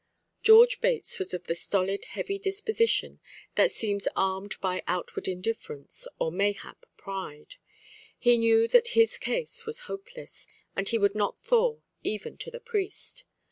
George 0.41 0.81
Bates 0.81 1.19
was 1.19 1.31
of 1.31 1.43
the 1.43 1.53
stolid, 1.53 2.05
heavy 2.05 2.39
disposition 2.39 3.19
that 3.53 3.69
seems 3.69 4.07
armed 4.15 4.55
by 4.59 4.81
outward 4.87 5.27
indifference, 5.27 6.07
or 6.17 6.31
mayhap 6.31 6.87
pride. 6.97 7.57
He 8.17 8.39
knew 8.39 8.67
that 8.69 8.87
his 8.97 9.19
case 9.19 9.67
was 9.67 9.81
hopeless, 9.81 10.47
and 10.75 10.89
he 10.89 10.97
would 10.97 11.13
not 11.13 11.37
thaw 11.37 11.81
even 12.01 12.35
to 12.39 12.49
the 12.49 12.59
priest. 12.59 13.25